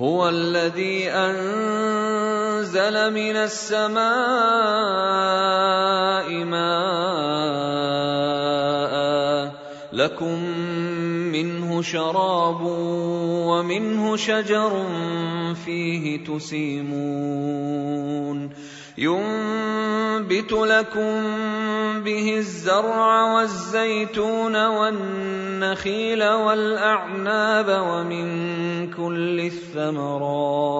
[0.00, 4.04] هو الذي أنزل من السماء
[6.44, 7.42] ماء.
[9.92, 10.38] لكم
[11.32, 12.60] منه شراب
[13.46, 14.86] ومنه شجر
[15.64, 17.52] فيه تسيمون.
[18.98, 21.22] ينبت لكم
[22.04, 28.26] به الزرع والزيتون والنخيل والأعناب ومن
[28.90, 30.72] كل الثمرات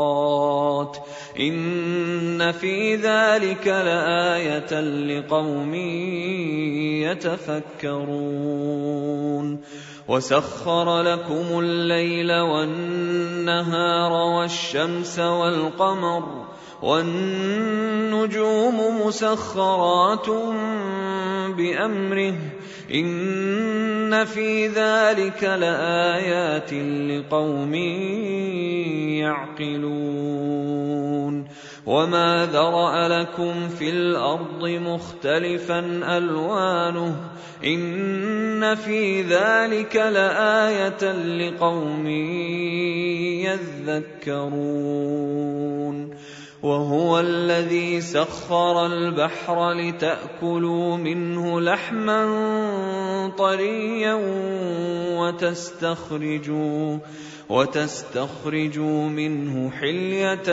[1.41, 5.75] إن في ذلك لآية لقوم
[7.93, 9.13] يتفكرون
[10.09, 16.52] وسخر لكم الليل والنهار والشمس والقمر
[16.83, 18.77] والنجوم
[19.07, 20.29] مسخرات
[21.57, 22.35] بأمره.
[22.95, 27.75] إن في ذلك لآيات لقوم
[29.65, 30.53] يعقلون.
[31.87, 35.79] وما ذرأ لكم في الأرض مختلفا
[36.19, 37.17] ألوانه.
[37.65, 42.07] إن في ذلك لآية لقوم
[44.27, 46.22] يذكرون.
[46.63, 52.23] وهو الذي سخر البحر لتأكلوا منه لحما
[53.39, 54.15] طريا
[55.19, 56.99] وتستخرجوا
[57.53, 60.49] وتستخرجوا منه حلية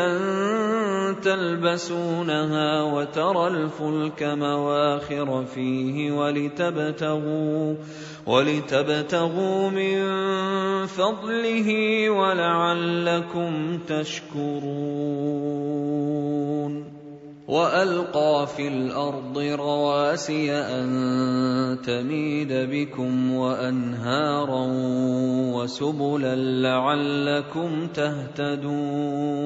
[1.23, 7.75] تلبسونها وترى الفلك مواخر فيه ولتبتغوا
[8.27, 9.97] ولتبتغوا من
[10.85, 11.69] فضله
[12.09, 15.39] ولعلكم تشكرون.
[17.49, 21.38] وألقى في الأرض رواسي أن
[21.75, 24.67] تميد بكم وأنهارا
[25.53, 29.39] وسبلا لعلكم تهتدون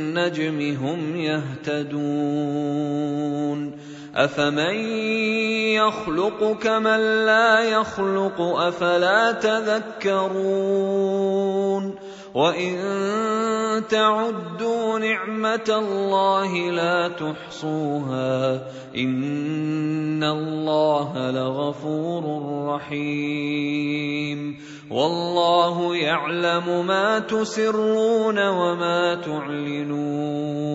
[0.83, 2.65] هم يهتدون
[4.15, 4.75] أفمن
[5.75, 10.85] يخلق كمن لا يخلق أفلا تذكرون
[12.35, 18.63] وان تعدوا نعمه الله لا تحصوها
[18.97, 22.25] ان الله لغفور
[22.75, 24.59] رحيم
[24.91, 30.75] والله يعلم ما تسرون وما تعلنون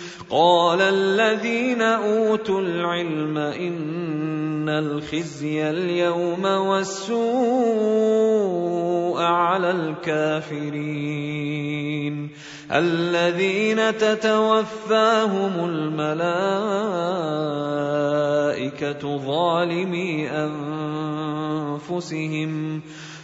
[0.31, 7.91] قال الذين أوتوا العلم إن الخزي اليوم والسوء
[9.19, 11.41] على الكافرين.
[12.71, 16.37] الذين تتوفاهم الملائكة
[19.17, 20.29] ظالمي
[21.89, 22.81] أنفسهم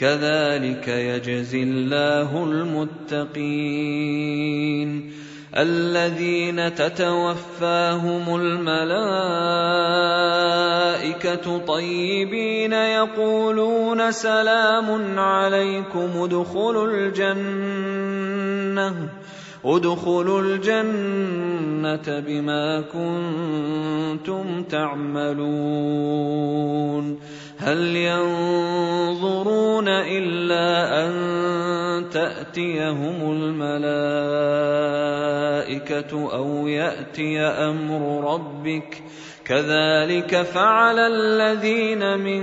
[0.00, 3.60] كذلك يجزي الله المتقين.
[5.56, 9.18] الذين تتوفاهم الملائكة
[11.58, 18.00] طيبين يقولون سلام عليكم ادخلوا الجنة.
[19.64, 26.00] ادخلوا الجنة بما كنتم تعملون.
[27.58, 31.12] هل ينظرون إلا أن
[32.10, 33.70] تأتيهم الملائكة
[36.32, 38.96] أو يأتي أمر ربك ۖ؟
[39.50, 42.42] كذلك فعل الذين من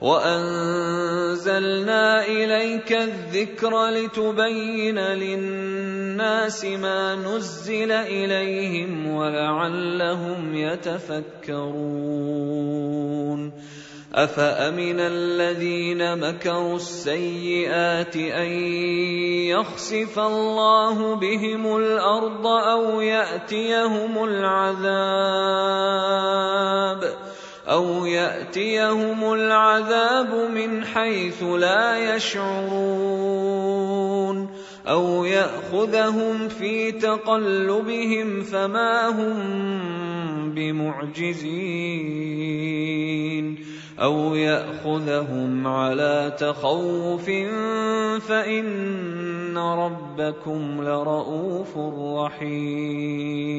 [0.00, 1.66] وأنزلنا
[2.26, 11.98] إليك الذكر لتبين للناس ما نزل إليهم ولعلهم يتفكرون.
[14.14, 18.50] أفأمن الذين مكروا السيئات أن
[19.52, 25.68] يخسف الله بهم الأرض أو يأتيهم العذاب؟
[27.68, 33.68] أو ياتيهم العذاب من حيث لا يشعرون
[34.88, 41.98] أو ياخذهم في تقلبهم فما هم بمعجزين
[44.00, 47.30] أو ياخذهم على تخوف
[48.28, 51.78] فان ربكم لرءوف
[52.24, 53.58] رحيم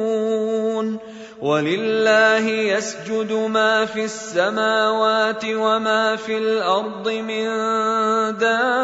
[1.41, 7.45] ولله يسجد ما في السماوات وما في الأرض من
[8.37, 8.77] دابة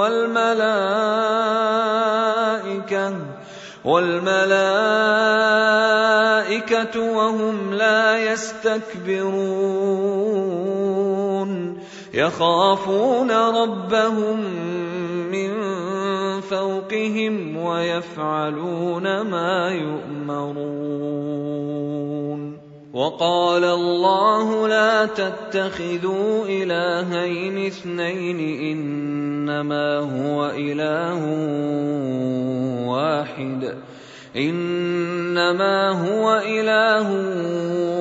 [0.00, 0.80] والملائكة
[3.84, 4.50] والملائكة
[7.00, 9.70] وهم لا يستكبرون
[12.14, 14.40] يخافون ربهم
[15.30, 15.50] من
[16.50, 21.30] فوقهم ويفعلون ما يؤمرون.
[22.92, 31.20] وقال الله لا تتخذوا إلهين اثنين إنما هو إله
[32.88, 33.74] واحد.
[34.36, 37.06] إنما هو إله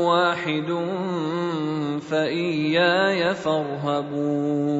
[0.06, 0.70] واحد
[2.10, 4.79] فإياي فارهبون.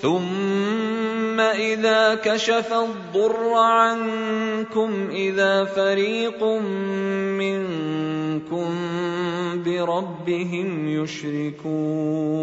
[0.00, 6.44] ثم إذا كشف الضر عنكم إذا فريق
[7.38, 8.68] منكم
[9.64, 12.38] بربهم يشركون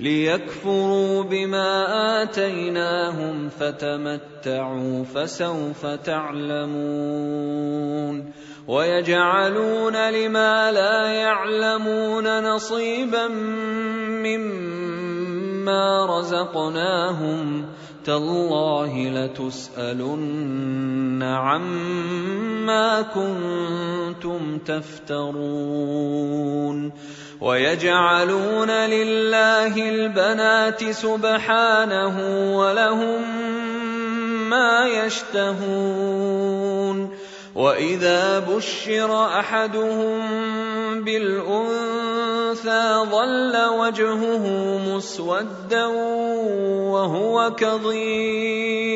[0.00, 7.48] ليكفروا بما آتيناهم فتمتعوا فسوف تعلمون
[8.68, 13.28] ويجعلون لما لا يعلمون نصيبا
[14.24, 17.64] مما رزقناهم
[18.04, 20.42] تالله لتسألن
[21.22, 25.98] عما كنتم تفترون
[27.40, 32.16] ويجعلون لله البنات سبحانه
[32.56, 33.22] ولهم
[34.50, 36.38] ما يشتهون
[37.58, 40.20] واذا بشر احدهم
[41.04, 44.44] بالانثى ظل وجهه
[44.86, 45.86] مسودا
[46.94, 48.88] وهو كظيم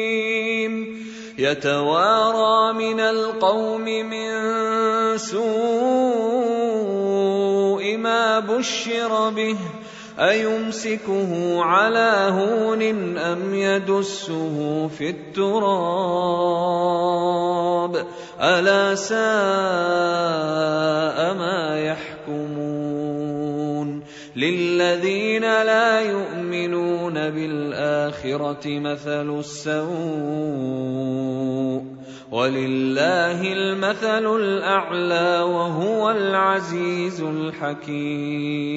[1.39, 4.31] يتوارى من القوم من
[5.19, 5.43] سوء
[7.97, 9.57] ما بشر به
[10.19, 12.83] أيمسكه على هون
[13.19, 16.73] أم يدسه في التراب
[18.43, 19.19] ألا ساء
[21.35, 22.73] ما يحكمون
[24.37, 29.83] للذين لا يؤمنون بالآخرة مثل السوء
[32.33, 38.73] ولله المثل الأعلى وهو العزيز الحكيم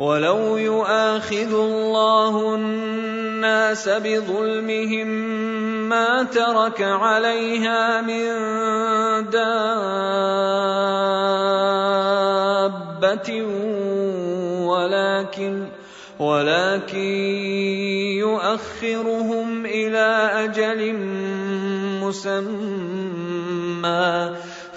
[0.00, 5.08] ولو يؤاخذ الله الناس بظلمهم
[5.88, 8.24] ما ترك عليها من
[9.28, 9.60] دابة
[14.64, 15.68] ولكن
[16.20, 16.98] ولكن
[18.24, 20.94] يؤخرهم إلى أجل
[22.04, 23.50] مسمى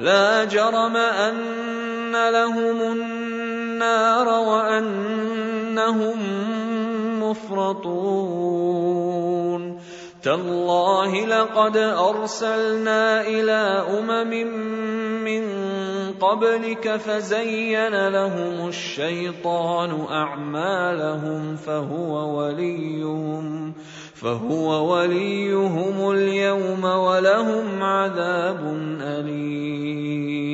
[0.00, 6.18] لا جرم أن لهم النار وأنهم
[7.22, 8.88] مفرطون.
[10.22, 14.32] تالله لقد أرسلنا إلى أمم
[15.24, 15.42] من
[16.20, 23.74] قبلك فزين لهم الشيطان أعمالهم فهو وليهم.
[24.20, 30.48] فهو وليهم اليوم ولهم عذاب أليم.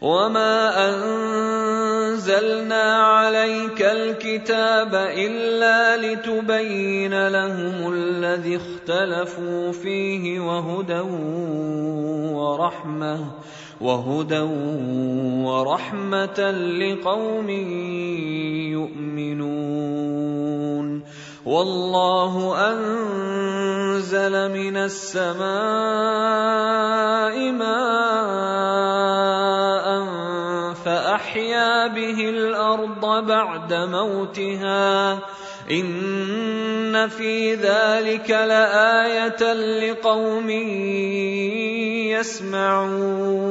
[0.00, 11.00] وما انزلنا عليك الكتاب الا لتبين لهم الذي اختلفوا فيه وهدى
[12.34, 13.20] ورحمه
[13.80, 14.40] وهدى
[15.44, 17.50] ورحمه لقوم
[18.70, 20.29] يؤمنون.
[21.50, 25.42] والله أنزل من السماء
[27.50, 27.86] ماء
[30.84, 35.18] فأحيا به الأرض بعد موتها.
[35.70, 40.50] إن في ذلك لآية لقوم
[42.14, 43.50] يسمعون.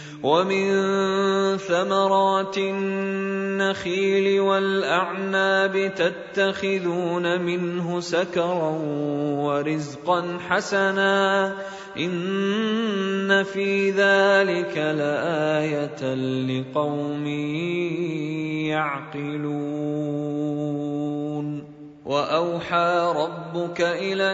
[0.23, 0.67] ومن
[1.57, 8.77] ثمرات النخيل والأعناب تتخذون منه سكرا
[9.41, 11.53] ورزقا حسنا
[11.97, 16.13] إن في ذلك لآية
[16.45, 17.25] لقوم
[18.69, 20.31] يعقلون.
[22.05, 24.33] وأوحى ربك إلى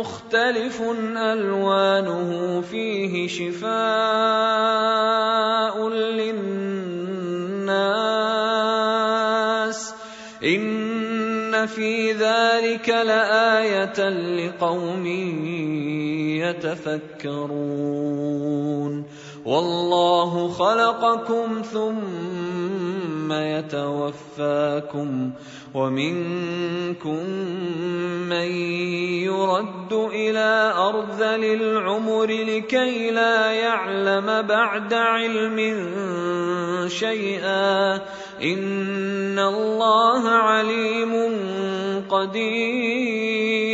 [0.00, 0.82] مختلف
[1.16, 3.74] ألوانه فيه شفاء
[5.88, 6.64] للناس
[10.44, 15.06] إن في ذلك لآية لقوم
[17.24, 18.04] يتفكرون
[19.44, 25.30] والله خلقكم ثم يتوفاكم
[25.74, 27.28] ومنكم
[28.28, 28.48] من
[29.28, 35.58] يرد إلى ارذل العمر لكي لا يعلم بعد علم
[36.88, 37.94] شيئا
[38.42, 41.12] إن الله عليم
[42.08, 43.73] قدير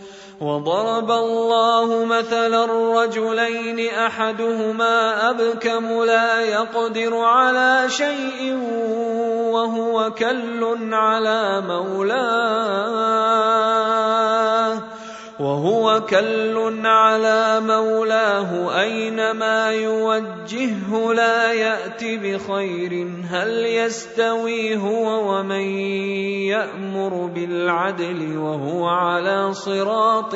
[0.41, 2.65] وضرب الله مثلا
[3.03, 8.57] رجلين أحدهما أبكم لا يقدر على شيء
[9.53, 13.21] وهو كل على مولاه
[15.41, 25.65] وهو كل على مولاه أينما يوجهه لا يأت بخير هل يستوي هو ومن
[26.53, 30.35] يأمر بالعدل وهو على صراط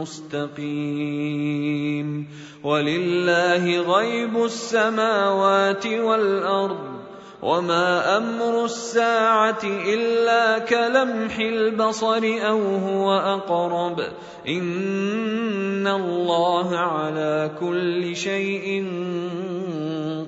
[0.00, 2.08] مستقيم
[2.64, 6.97] ولله غيب السماوات والأرض
[7.42, 14.00] وما أمر الساعة الا كلمح البصر أو هو اقرب
[14.48, 18.86] ان الله على كل شيء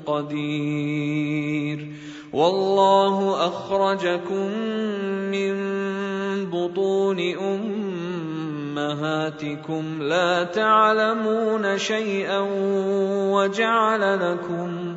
[0.07, 1.89] قدير.
[2.33, 4.47] والله اخرجكم
[5.35, 5.55] من
[6.51, 7.19] بطون
[8.79, 12.39] امهاتكم لا تعلمون شيئا
[13.35, 14.97] وجعل لكم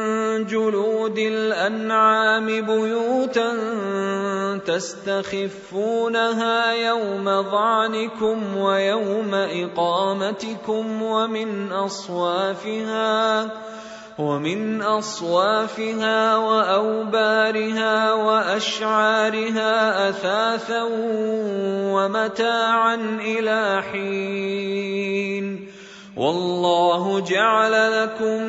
[0.47, 3.53] جلود الأنعام بيوتا
[4.65, 13.51] تستخفونها يوم ظعنكم ويوم إقامتكم ومن أصوافها
[14.19, 20.83] ومن أصوافها وأوبارها وأشعارها أثاثا
[21.93, 25.67] ومتاعا إلى حين.
[26.17, 28.43] والله جعل لكم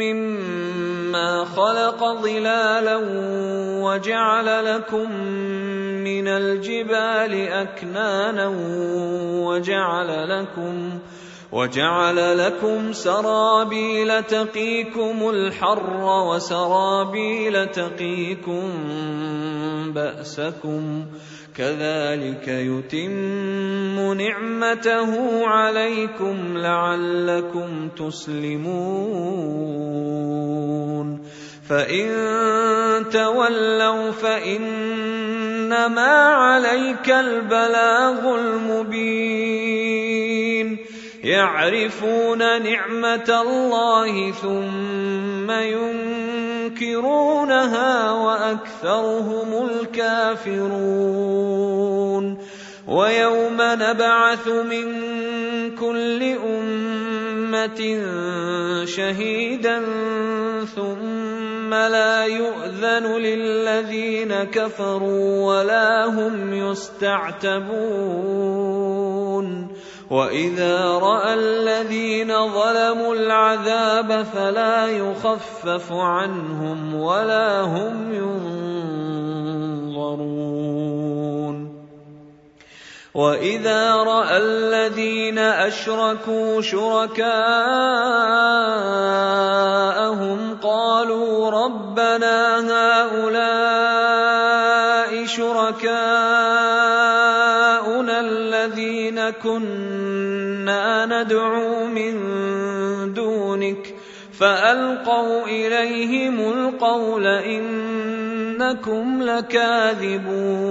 [0.00, 0.89] مما
[1.44, 2.96] خلق ظلالا
[3.84, 5.12] وجعل لكم
[6.04, 8.48] من الجبال اكنانا
[9.46, 10.98] وجعل لكم
[11.52, 18.72] وجعل لكم سرابيل تقيكم الحر وسرابيل تقيكم
[19.92, 21.06] باسكم
[21.56, 25.12] كذلك يتم نعمته
[25.46, 29.10] عليكم لعلكم تسلمون.
[31.68, 32.08] فإن
[33.12, 35.12] تولوا فإنما
[36.28, 39.90] عليك البلاغ المبين.
[41.24, 45.50] يعرفون نعمة الله ثم
[46.70, 51.10] ينكرونها وأكثرهم الكافرون.
[52.88, 54.86] ويوم نبعث من
[55.76, 57.80] كل أمة
[58.84, 59.82] شهيدا
[60.76, 67.70] ثم لا يؤذن للذين كفروا ولا هم يستعتبون.
[70.10, 78.40] واذا راى الذين ظلموا العذاب فلا يخفف عنهم ولا هم ينظرون
[83.14, 87.30] واذا راى الذين اشركوا شركاءهم
[90.62, 93.50] قالوا ربنا هؤلاء
[95.26, 95.90] شركاؤنا
[98.20, 102.14] الذين كنا ندعو من
[103.14, 103.94] دونك
[104.38, 110.70] فالقوا اليهم القول انكم لكاذبون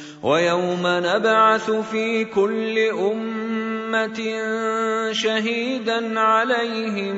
[0.23, 4.19] ويوم نبعث في كل أمة
[5.11, 7.15] شهيدا عليهم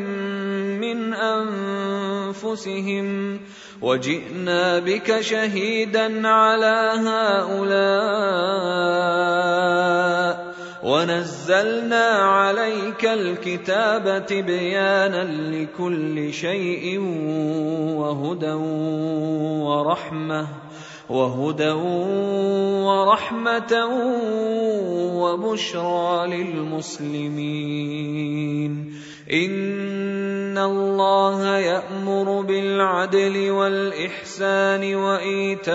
[0.79, 3.07] من أنفسهم
[3.81, 7.93] وجئنا بك شهيدا على هؤلاء
[10.83, 16.99] ونزلنا عليك الكتاب تبيانا لكل شيء
[17.97, 18.53] وهدى
[19.63, 20.62] ورحمة
[21.09, 21.71] وهدى
[22.87, 23.73] ورحمة
[25.19, 27.73] وبشرى للمسلمين.
[29.31, 35.73] إن الله يأمر بالعدل والإحسان وإيتاء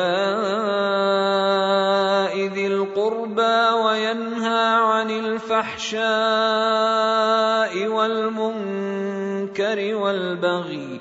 [2.54, 5.98] ذي القربى وينهى عن الفحشاء
[7.88, 11.00] والمنكر والبغي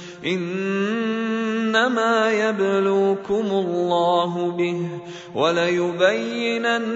[0.25, 4.87] إنما يبلوكم الله به
[5.35, 6.91] وليبينن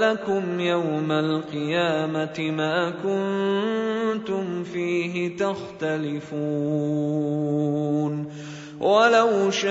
[0.00, 6.66] لكم يوم القيامة ما كنتم فيه تختلفون.
[8.80, 9.68] ولو شاء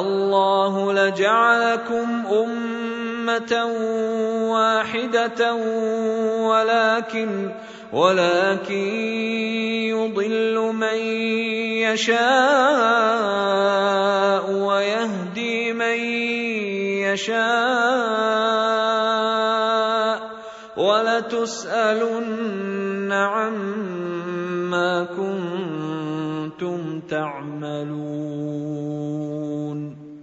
[0.00, 3.64] الله لجعلكم أمة
[4.50, 5.54] واحدة
[6.42, 7.50] ولكن
[7.92, 8.88] ولكن
[9.88, 10.98] يضل من
[11.88, 12.18] يشاء
[14.52, 15.98] ويهدي من
[17.08, 17.48] يشاء
[20.76, 22.32] ولتسألن
[23.12, 28.48] عما كنتم تعملون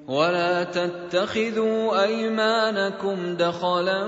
[0.08, 4.08] ولا تتخذوا أيمانكم دخلا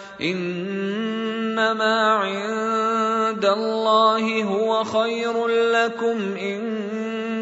[0.21, 6.81] انما عند الله هو خير لكم ان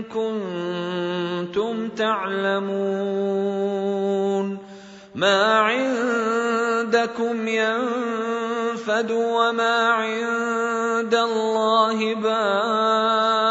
[0.03, 3.09] كنتم تعلمون
[5.15, 13.49] ما عندكم ينفد وما عند الله باق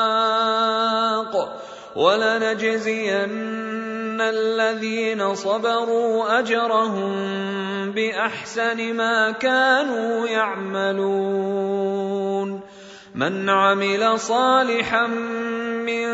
[1.96, 3.57] ولنجزين
[4.20, 7.12] الذين صبروا اجرهم
[7.92, 11.88] باحسن ما كانوا يعملون
[13.14, 15.06] من عمل صالحا
[15.86, 16.08] من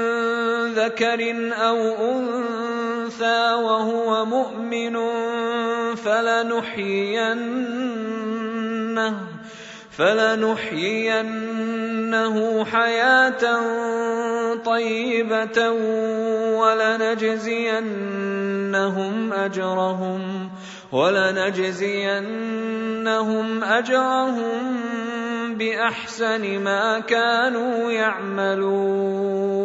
[0.75, 1.79] ذكر أو
[2.11, 4.97] انثى وهو مؤمن
[5.97, 7.35] فلنحيينه
[9.99, 11.55] فلنحيينه
[12.65, 13.43] حياه
[14.65, 15.71] طيبه
[16.61, 17.73] ولنجزينهم
[19.33, 20.51] اجرهم
[20.93, 22.05] ولنجزينهم
[23.65, 24.85] اجرهم
[25.55, 29.65] باحسن ما كانوا يعملون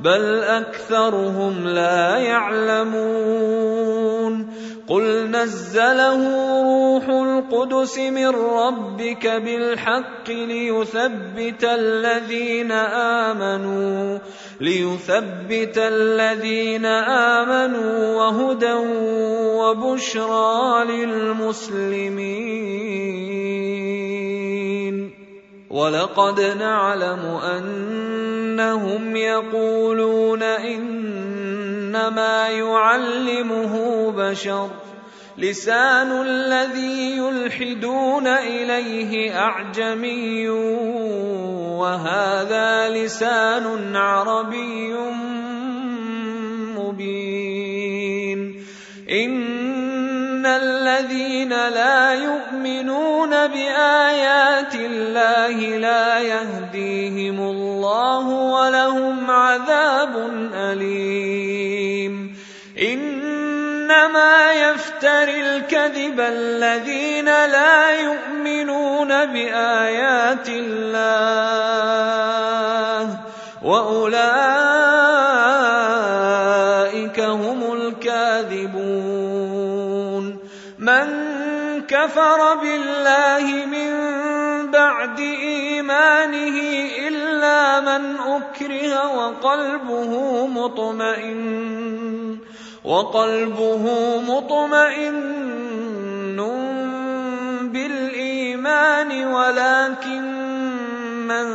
[0.00, 3.66] بل اكثرهم لا يعلمون
[4.88, 6.20] قل نزله
[6.62, 12.72] روح القدس من ربك بالحق ليثبت الذين
[13.32, 14.18] امنوا
[14.60, 18.72] ليثبت الذين امنوا وهدى
[19.58, 22.46] وبشرى للمسلمين
[25.70, 33.74] ولقد نعلم أنهم يقولون إنما يعلمه
[34.10, 34.70] بشر.
[35.38, 40.48] لسان الذي يلحدون إليه أعجمي
[41.78, 44.94] وهذا لسان عربي
[46.78, 48.62] مبين.
[50.46, 62.36] ان الذين لا يؤمنون بآيات الله لا يهديهم الله ولهم عذاب أليم.
[62.82, 71.56] إنما يفتري الكذب الذين لا يؤمنون بآيات الله
[73.62, 75.15] وأولئك
[82.06, 83.90] كفر بالله من
[84.70, 86.58] بعد إيمانه
[87.08, 90.12] إلا من أكره وقلبه
[90.46, 92.38] مطمئن
[92.84, 93.84] وقلبه
[94.20, 95.16] مطمئن
[97.72, 100.24] بالإيمان ولكن
[101.26, 101.46] من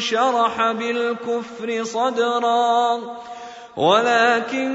[0.00, 3.00] شرح بالكفر صدرا.
[3.76, 4.70] ولكن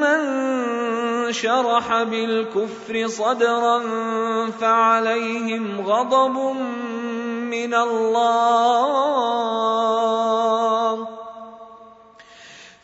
[0.00, 0.20] من
[1.32, 3.80] شرح بالكفر صدرا
[4.60, 6.36] فعليهم غضب
[7.50, 8.76] من الله.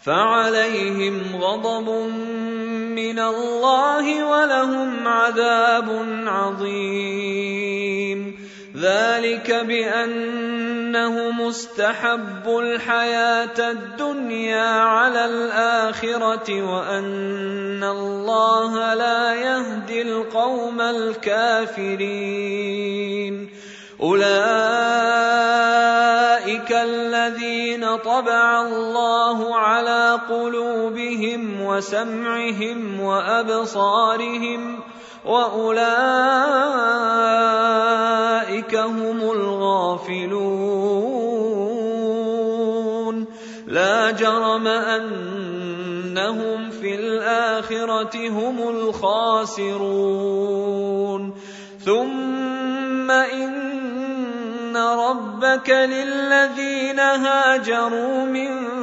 [0.03, 1.89] فعليهم غضب
[2.99, 5.89] من الله ولهم عذاب
[6.27, 7.63] عظيم.
[8.77, 22.33] ذلك بأنه مستحب الحياة الدنيا على الآخرة وأن الله لا يهدي القوم الكافرين.
[24.01, 24.33] أولئك
[26.73, 34.81] الذين طبع الله على قلوبهم وسمعهم وأبصارهم
[35.25, 35.83] وأولئك
[38.75, 40.33] هم الغافلون.
[43.67, 50.13] لا جرم أنهم في الآخرة هم الخاسرون.
[51.85, 58.83] ثم إن ربك للذين هاجروا من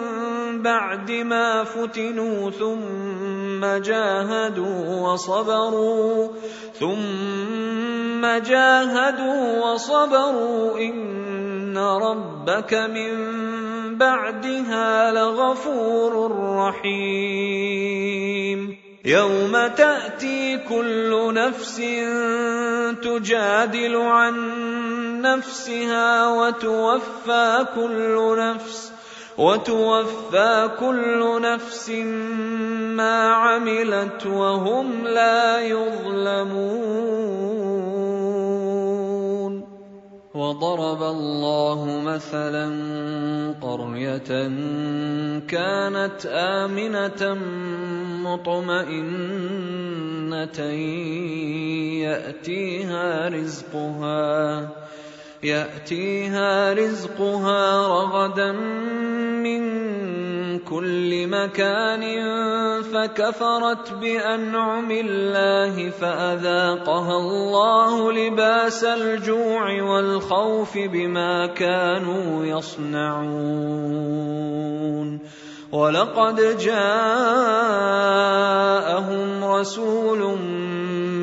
[0.61, 6.27] بعد ما فتنوا ثم جاهدوا وصبروا
[6.79, 13.11] ثم جاهدوا وصبروا إن ربك من
[13.97, 18.09] بعدها لغفور رحيم.
[19.05, 21.81] يوم تأتي كل نفس
[23.01, 24.35] تجادل عن
[25.21, 28.88] نفسها وتوفى كل نفس
[29.39, 31.89] وتوفى كل نفس
[32.99, 37.19] ما عملت وهم لا يظلمون.
[40.35, 42.65] وضرب الله مثلا
[43.61, 44.31] قرية
[45.47, 47.37] كانت آمنة
[48.23, 49.39] مطمئنة
[52.03, 54.69] يأتيها رزقها.
[55.43, 59.61] يأتيها رزقها رغدا من
[60.59, 62.03] كل مكان
[62.81, 74.09] فكفرت بأنعم الله فأذاقها الله لباس الجوع والخوف بما كانوا يصنعون.
[75.71, 77.43] ولقد جاءهم
[79.43, 80.37] رسول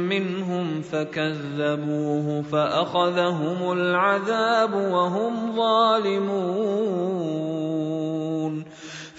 [0.07, 6.97] منهم فكذبوه فأخذهم العذاب وهم ظالمون.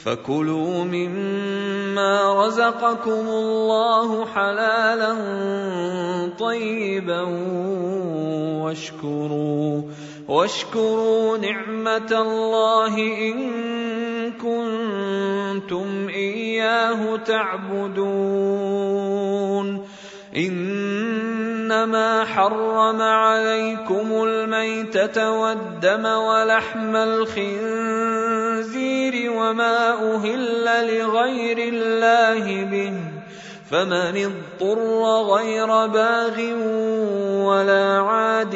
[0.08, 5.14] فكلوا مما رزقكم الله حلالا
[6.40, 7.22] طيبا
[8.64, 9.82] واشكروا.
[10.28, 13.38] واشكروا نعمة الله إن
[14.32, 18.08] كنتم إياه تعبدون.
[20.38, 28.12] إنما حرم عليكم الميتة والدم ولحم الخنزير
[29.32, 30.66] وما أهل
[30.98, 32.94] لغير الله به.
[33.72, 34.80] فمن اضطر
[35.36, 36.38] غير باغ
[37.48, 38.56] ولا عاد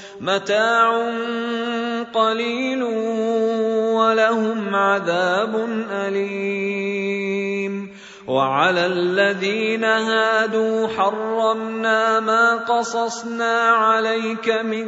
[0.21, 1.09] متاع
[2.13, 2.83] قليل
[3.97, 5.55] ولهم عذاب
[5.91, 7.89] أليم.
[8.27, 14.87] وعلى الذين هادوا حرمنا ما قصصنا عليك من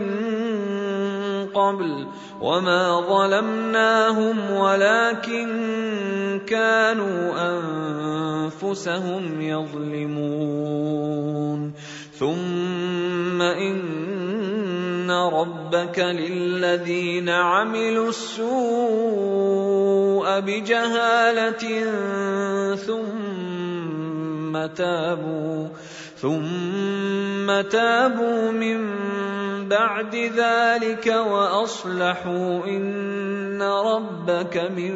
[1.50, 2.08] قبل
[2.42, 5.50] وما ظلمناهم ولكن
[6.48, 10.94] كانوا أنفسهم يظلمون.
[12.20, 13.80] ثم إن
[15.12, 18.54] ربك للذين عملوا السوء
[20.40, 21.86] بجهاله
[22.76, 25.68] ثم تابوا
[26.24, 28.80] ثم تابوا من
[29.68, 34.96] بعد ذلك واصلحوا ان ربك من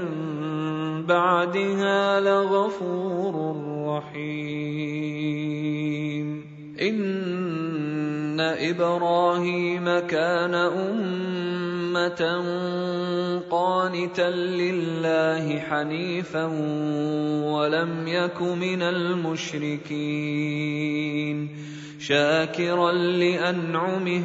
[1.05, 3.55] بعدها لغفور
[3.87, 5.17] رحيم.
[8.37, 12.21] أن إبراهيم كان أمة
[13.49, 16.45] قانتا لله حنيفا
[17.43, 19.97] ولم يك من المشركين
[21.99, 24.23] شاكرا لأنعمه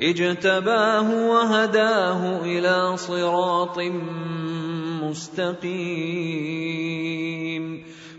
[0.00, 3.78] اجتباه وهداه إلى صراط
[5.02, 6.62] مستقيم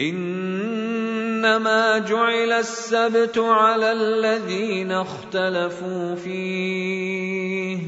[0.00, 7.78] إنما جعل السبت على الذين اختلفوا فيه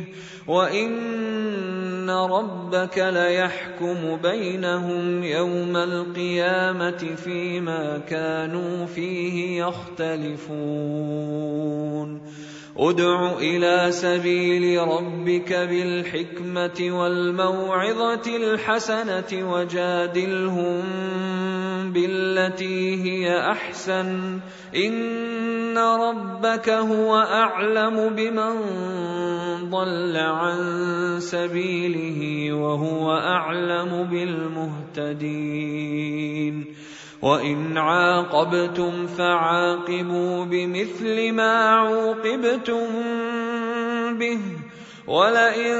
[0.46, 10.46] وإن ربك ليحكم بينهم يوم القيامة فيما كانوا فيه يختلفون.
[12.78, 20.82] ادع إلى سبيل ربك بالحكمة والموعظة الحسنة وجادلهم
[21.92, 24.40] بالتي هي أحسن.
[24.76, 28.54] إن ربك هو أعلم بمن
[29.70, 30.58] ضل عن
[31.20, 34.08] سبيله وهو أعلم
[34.96, 35.56] بالمهتدين.
[37.22, 42.86] وان عاقبتم فعاقبوا بمثل ما عوقبتم
[44.18, 44.38] به
[45.08, 45.76] ولئن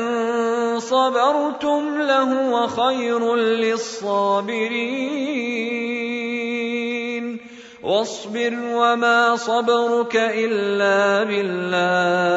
[0.80, 5.06] صبرتم لهو خير للصابرين
[7.82, 12.36] واصبر وما صبرك الا بالله